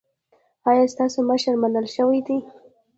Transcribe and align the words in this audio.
ایا 0.69 0.85
ستاسو 0.93 1.19
مشري 1.29 1.55
منل 1.63 1.85
شوې 1.95 2.19
ده؟ 2.27 2.35